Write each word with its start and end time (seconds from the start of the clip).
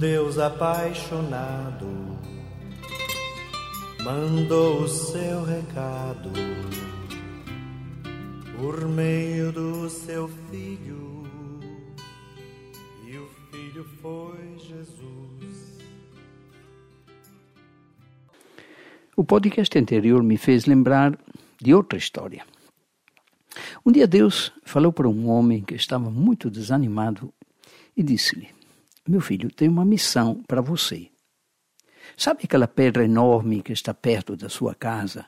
Deus 0.00 0.38
apaixonado 0.38 1.86
mandou 4.02 4.84
o 4.84 4.88
seu 4.88 5.44
recado 5.44 6.30
por 8.56 8.88
meio 8.88 9.52
do 9.52 9.90
seu 9.90 10.26
filho, 10.50 11.24
e 13.06 13.18
o 13.18 13.28
filho 13.50 13.84
foi 14.00 14.58
Jesus. 14.58 15.78
O 19.14 19.22
podcast 19.22 19.78
anterior 19.78 20.22
me 20.22 20.38
fez 20.38 20.64
lembrar 20.64 21.18
de 21.60 21.74
outra 21.74 21.98
história. 21.98 22.42
Um 23.84 23.92
dia 23.92 24.06
Deus 24.06 24.50
falou 24.64 24.92
para 24.92 25.08
um 25.08 25.28
homem 25.28 25.62
que 25.62 25.74
estava 25.74 26.10
muito 26.10 26.50
desanimado 26.50 27.30
e 27.94 28.02
disse-lhe: 28.02 28.59
Meu 29.08 29.20
filho, 29.20 29.50
tenho 29.50 29.72
uma 29.72 29.84
missão 29.84 30.42
para 30.46 30.60
você. 30.60 31.10
Sabe 32.16 32.44
aquela 32.44 32.68
pedra 32.68 33.04
enorme 33.04 33.62
que 33.62 33.72
está 33.72 33.94
perto 33.94 34.36
da 34.36 34.48
sua 34.48 34.74
casa? 34.74 35.26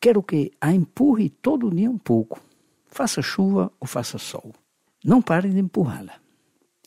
Quero 0.00 0.22
que 0.22 0.52
a 0.60 0.72
empurre 0.72 1.30
todo 1.30 1.70
dia 1.70 1.90
um 1.90 1.98
pouco, 1.98 2.40
faça 2.86 3.22
chuva 3.22 3.72
ou 3.80 3.86
faça 3.86 4.18
sol. 4.18 4.52
Não 5.04 5.22
pare 5.22 5.48
de 5.48 5.58
empurrá-la. 5.58 6.20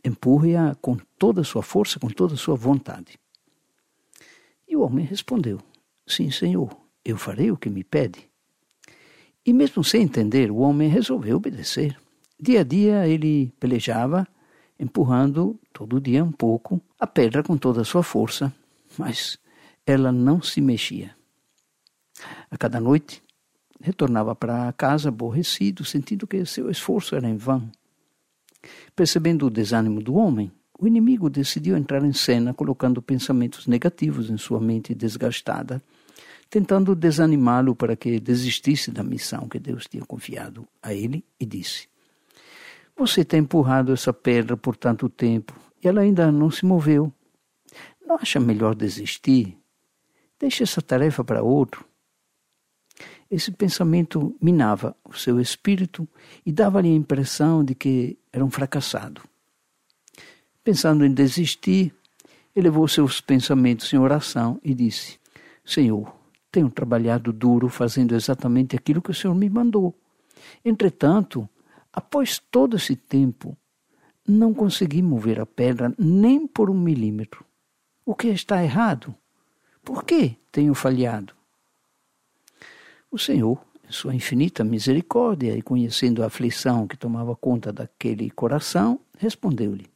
Empurre-a 0.03 0.75
com 0.75 0.97
toda 1.17 1.41
a 1.41 1.43
sua 1.43 1.61
força, 1.61 1.99
com 1.99 2.07
toda 2.07 2.33
a 2.33 2.37
sua 2.37 2.55
vontade. 2.55 3.19
E 4.67 4.75
o 4.75 4.81
homem 4.81 5.05
respondeu: 5.05 5.59
Sim, 6.05 6.31
senhor, 6.31 6.69
eu 7.03 7.17
farei 7.17 7.51
o 7.51 7.57
que 7.57 7.69
me 7.69 7.83
pede. 7.83 8.29
E 9.45 9.53
mesmo 9.53 9.83
sem 9.83 10.03
entender, 10.03 10.51
o 10.51 10.57
homem 10.57 10.89
resolveu 10.89 11.37
obedecer. 11.37 11.97
Dia 12.39 12.61
a 12.61 12.63
dia 12.63 13.07
ele 13.07 13.51
pelejava, 13.59 14.27
empurrando 14.79 15.59
todo 15.73 15.99
dia 15.99 16.23
um 16.23 16.31
pouco 16.31 16.81
a 16.99 17.05
pedra 17.05 17.43
com 17.43 17.57
toda 17.57 17.81
a 17.81 17.85
sua 17.85 18.01
força, 18.01 18.53
mas 18.97 19.37
ela 19.85 20.11
não 20.11 20.41
se 20.41 20.61
mexia. 20.61 21.15
A 22.49 22.57
cada 22.57 22.79
noite, 22.79 23.21
retornava 23.81 24.35
para 24.35 24.71
casa 24.73 25.09
aborrecido, 25.09 25.83
sentindo 25.83 26.27
que 26.27 26.45
seu 26.45 26.69
esforço 26.69 27.15
era 27.15 27.27
em 27.27 27.35
vão. 27.35 27.69
Percebendo 28.95 29.47
o 29.47 29.49
desânimo 29.49 30.01
do 30.01 30.15
homem, 30.15 30.51
o 30.77 30.87
inimigo 30.87 31.29
decidiu 31.29 31.75
entrar 31.75 32.03
em 32.05 32.13
cena, 32.13 32.53
colocando 32.53 33.01
pensamentos 33.01 33.67
negativos 33.67 34.29
em 34.29 34.37
sua 34.37 34.61
mente 34.61 34.95
desgastada, 34.95 35.81
tentando 36.49 36.95
desanimá-lo 36.95 37.75
para 37.75 37.97
que 37.97 38.19
desistisse 38.19 38.89
da 38.89 39.03
missão 39.03 39.49
que 39.49 39.59
Deus 39.59 39.85
tinha 39.87 40.05
confiado 40.05 40.65
a 40.81 40.93
ele 40.93 41.23
e 41.37 41.45
disse: 41.45 41.88
Você 42.99 43.23
tem 43.23 43.39
empurrado 43.39 43.93
essa 43.93 44.11
pedra 44.11 44.57
por 44.57 44.75
tanto 44.75 45.07
tempo 45.07 45.57
e 45.81 45.87
ela 45.87 46.01
ainda 46.01 46.29
não 46.33 46.51
se 46.51 46.65
moveu. 46.65 47.09
Não 48.05 48.17
acha 48.17 48.41
melhor 48.41 48.75
desistir? 48.75 49.57
Deixe 50.37 50.63
essa 50.63 50.81
tarefa 50.81 51.23
para 51.23 51.41
outro. 51.41 51.85
Esse 53.31 53.53
pensamento 53.53 54.35
minava 54.41 54.93
o 55.05 55.13
seu 55.13 55.39
espírito 55.39 56.05
e 56.45 56.51
dava-lhe 56.51 56.89
a 56.89 56.93
impressão 56.93 57.63
de 57.63 57.73
que 57.73 58.19
era 58.33 58.43
um 58.43 58.49
fracassado. 58.49 59.21
Pensando 60.61 61.05
em 61.05 61.13
desistir, 61.13 61.95
elevou 62.53 62.85
seus 62.85 63.21
pensamentos 63.21 63.93
em 63.93 63.97
oração 63.97 64.59
e 64.61 64.73
disse: 64.73 65.17
Senhor, 65.63 66.13
tenho 66.51 66.69
trabalhado 66.69 67.31
duro 67.31 67.69
fazendo 67.69 68.13
exatamente 68.13 68.75
aquilo 68.75 69.01
que 69.01 69.11
o 69.11 69.15
Senhor 69.15 69.33
me 69.33 69.49
mandou. 69.49 69.95
Entretanto, 70.65 71.47
após 71.93 72.39
todo 72.39 72.77
esse 72.77 72.95
tempo, 72.95 73.57
não 74.27 74.53
consegui 74.53 75.01
mover 75.01 75.39
a 75.39 75.45
pedra 75.45 75.93
nem 75.97 76.47
por 76.47 76.69
um 76.69 76.79
milímetro. 76.79 77.43
O 78.05 78.13
que 78.13 78.27
está 78.27 78.63
errado? 78.63 79.15
Por 79.83 80.03
que 80.03 80.37
tenho 80.51 80.73
falhado? 80.73 81.33
O 83.11 83.17
Senhor, 83.17 83.59
em 83.87 83.91
sua 83.91 84.13
infinita 84.13 84.63
misericórdia 84.63 85.57
e 85.57 85.61
conhecendo 85.61 86.21
a 86.21 86.27
aflição 86.27 86.87
que 86.87 86.95
tomava 86.95 87.35
conta 87.35 87.73
daquele 87.73 88.29
coração, 88.29 88.99
respondeu-lhe: 89.17 89.87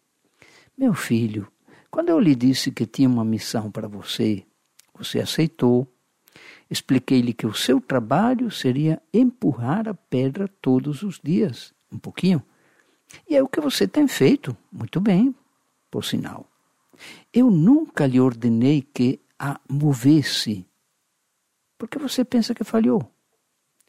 Meu 0.76 0.96
filho, 0.96 1.48
quando 1.92 2.10
eu 2.10 2.20
lhe 2.20 2.34
disse 2.34 2.72
que 2.72 2.88
tinha 2.88 3.08
uma 3.08 3.24
missão 3.24 3.70
para 3.70 3.88
você, 3.88 4.44
você 4.98 5.20
aceitou. 5.20 5.88
Expliquei-lhe 6.70 7.34
que 7.34 7.46
o 7.46 7.54
seu 7.54 7.80
trabalho 7.80 8.50
seria 8.50 9.00
empurrar 9.14 9.88
a 9.88 9.94
pedra 9.94 10.48
todos 10.60 11.04
os 11.04 11.20
dias, 11.24 11.72
um 11.94 12.00
pouquinho. 12.00 12.44
E 13.30 13.36
é 13.36 13.44
o 13.44 13.48
que 13.48 13.62
você 13.62 13.88
tem 13.88 14.08
feito, 14.08 14.56
muito 14.72 15.00
bem, 15.00 15.36
por 15.92 16.04
sinal. 16.04 16.48
Eu 17.32 17.52
nunca 17.52 18.08
lhe 18.08 18.20
ordenei 18.20 18.82
que 18.82 19.20
a 19.38 19.60
movesse. 19.70 20.66
Porque 21.78 22.00
você 22.00 22.24
pensa 22.24 22.56
que 22.56 22.64
falhou. 22.64 23.10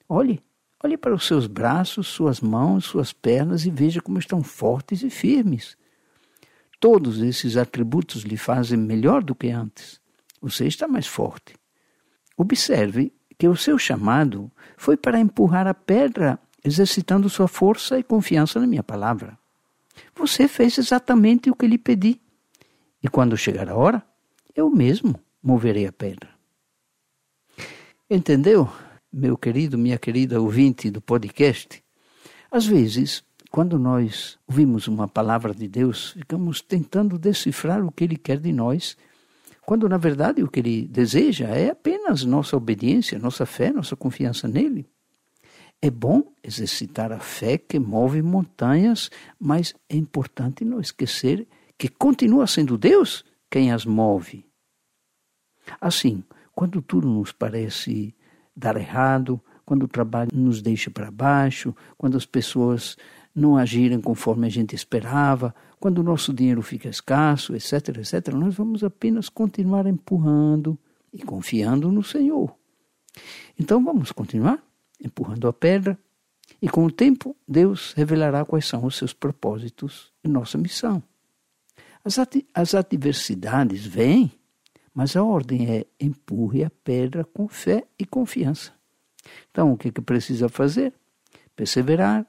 Olhe, 0.08 0.42
olhe 0.82 0.96
para 0.96 1.14
os 1.14 1.26
seus 1.26 1.46
braços, 1.46 2.06
suas 2.08 2.40
mãos, 2.40 2.84
suas 2.84 3.12
pernas 3.12 3.64
e 3.64 3.70
veja 3.70 4.00
como 4.00 4.18
estão 4.18 4.42
fortes 4.42 5.02
e 5.02 5.10
firmes. 5.10 5.76
Todos 6.80 7.22
esses 7.22 7.56
atributos 7.56 8.22
lhe 8.22 8.36
fazem 8.36 8.78
melhor 8.78 9.22
do 9.22 9.34
que 9.34 9.48
antes. 9.48 10.00
Você 10.40 10.66
está 10.66 10.86
mais 10.86 11.06
forte. 11.06 11.54
Observe 12.36 13.12
que 13.38 13.48
o 13.48 13.56
seu 13.56 13.78
chamado 13.78 14.50
foi 14.76 14.96
para 14.96 15.18
empurrar 15.18 15.66
a 15.66 15.74
pedra, 15.74 16.38
exercitando 16.64 17.28
sua 17.28 17.46
força 17.46 17.98
e 17.98 18.02
confiança 18.02 18.58
na 18.58 18.66
minha 18.66 18.82
palavra. 18.82 19.38
Você 20.16 20.48
fez 20.48 20.78
exatamente 20.78 21.50
o 21.50 21.54
que 21.54 21.66
lhe 21.66 21.78
pedi. 21.78 22.20
E 23.02 23.08
quando 23.08 23.36
chegar 23.36 23.68
a 23.68 23.76
hora, 23.76 24.02
eu 24.56 24.70
mesmo 24.70 25.20
moverei 25.42 25.86
a 25.86 25.92
pedra. 25.92 26.30
Entendeu, 28.08 28.70
meu 29.12 29.36
querido, 29.36 29.76
minha 29.76 29.98
querida 29.98 30.40
ouvinte 30.40 30.90
do 30.90 31.00
podcast? 31.00 31.82
Às 32.50 32.64
vezes, 32.66 33.22
quando 33.50 33.78
nós 33.78 34.38
ouvimos 34.48 34.88
uma 34.88 35.06
palavra 35.06 35.54
de 35.54 35.68
Deus, 35.68 36.12
ficamos 36.12 36.60
tentando 36.60 37.18
decifrar 37.18 37.84
o 37.84 37.92
que 37.92 38.04
Ele 38.04 38.16
quer 38.16 38.38
de 38.38 38.52
nós, 38.52 38.96
quando 39.66 39.88
na 39.88 39.96
verdade 39.96 40.42
o 40.42 40.48
que 40.48 40.60
Ele 40.60 40.88
deseja 40.88 41.48
é 41.48 41.70
apenas 41.70 42.24
nossa 42.24 42.56
obediência, 42.56 43.18
nossa 43.18 43.44
fé, 43.44 43.72
nossa 43.72 43.94
confiança 43.94 44.48
nele. 44.48 44.88
É 45.84 45.90
bom 45.90 46.22
exercitar 46.42 47.12
a 47.12 47.18
fé 47.18 47.58
que 47.58 47.78
move 47.78 48.22
montanhas, 48.22 49.10
mas 49.38 49.74
é 49.86 49.94
importante 49.94 50.64
não 50.64 50.80
esquecer 50.80 51.46
que 51.76 51.90
continua 51.90 52.46
sendo 52.46 52.78
Deus 52.78 53.22
quem 53.50 53.70
as 53.70 53.84
move. 53.84 54.46
Assim, 55.78 56.24
quando 56.54 56.80
tudo 56.80 57.06
nos 57.06 57.32
parece 57.32 58.14
dar 58.56 58.78
errado, 58.78 59.38
quando 59.66 59.82
o 59.82 59.88
trabalho 59.88 60.30
nos 60.32 60.62
deixa 60.62 60.90
para 60.90 61.10
baixo, 61.10 61.76
quando 61.98 62.16
as 62.16 62.24
pessoas 62.24 62.96
não 63.34 63.54
agirem 63.54 64.00
conforme 64.00 64.46
a 64.46 64.50
gente 64.50 64.74
esperava, 64.74 65.54
quando 65.78 65.98
o 65.98 66.02
nosso 66.02 66.32
dinheiro 66.32 66.62
fica 66.62 66.88
escasso, 66.88 67.54
etc, 67.54 67.98
etc, 67.98 68.32
nós 68.32 68.54
vamos 68.54 68.82
apenas 68.82 69.28
continuar 69.28 69.86
empurrando 69.86 70.78
e 71.12 71.22
confiando 71.22 71.92
no 71.92 72.02
Senhor. 72.02 72.56
Então 73.58 73.84
vamos 73.84 74.12
continuar 74.12 74.63
empurrando 75.04 75.46
a 75.46 75.52
pedra 75.52 75.98
e 76.60 76.68
com 76.68 76.84
o 76.84 76.90
tempo 76.90 77.36
Deus 77.46 77.92
revelará 77.92 78.44
quais 78.44 78.66
são 78.66 78.84
os 78.84 78.96
seus 78.96 79.12
propósitos 79.12 80.12
e 80.22 80.28
nossa 80.28 80.56
missão. 80.58 81.02
As, 82.04 82.18
as 82.54 82.74
adversidades 82.74 83.86
vêm, 83.86 84.32
mas 84.92 85.16
a 85.16 85.22
ordem 85.22 85.70
é 85.70 85.86
empurre 86.00 86.64
a 86.64 86.70
pedra 86.70 87.24
com 87.24 87.48
fé 87.48 87.86
e 87.98 88.04
confiança. 88.04 88.72
Então, 89.50 89.72
o 89.72 89.76
que, 89.76 89.88
é 89.88 89.90
que 89.90 90.00
precisa 90.00 90.48
fazer? 90.48 90.92
Perseverar, 91.56 92.26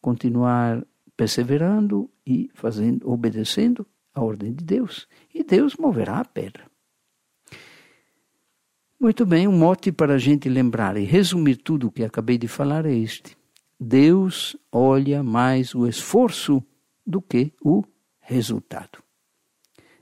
continuar 0.00 0.84
perseverando 1.16 2.08
e 2.24 2.50
fazendo, 2.54 3.10
obedecendo 3.10 3.86
a 4.14 4.22
ordem 4.22 4.52
de 4.52 4.64
Deus. 4.64 5.08
E 5.34 5.42
Deus 5.42 5.76
moverá 5.76 6.20
a 6.20 6.24
pedra. 6.24 6.64
Muito 9.00 9.24
bem, 9.24 9.46
um 9.46 9.56
mote 9.56 9.92
para 9.92 10.14
a 10.14 10.18
gente 10.18 10.48
lembrar 10.48 10.96
e 10.96 11.04
resumir 11.04 11.54
tudo 11.54 11.86
o 11.86 11.90
que 11.92 12.02
acabei 12.02 12.36
de 12.36 12.48
falar 12.48 12.84
é 12.84 12.92
este. 12.92 13.38
Deus 13.78 14.56
olha 14.72 15.22
mais 15.22 15.72
o 15.72 15.86
esforço 15.86 16.60
do 17.06 17.22
que 17.22 17.52
o 17.62 17.84
resultado. 18.18 18.98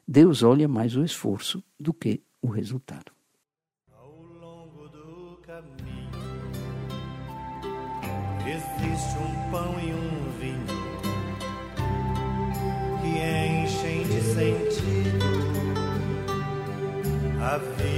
Deus 0.08 0.42
olha 0.42 0.66
mais 0.66 0.96
o 0.96 1.04
esforço 1.04 1.62
do 1.78 1.92
que 1.92 2.22
o 2.40 2.48
resultado. 2.48 3.12
Ao 3.92 4.10
longo 4.40 4.88
do 4.88 5.42
caminho 5.42 6.10
existe 8.46 9.18
um 9.18 9.50
pão 9.50 9.78
e 9.78 9.85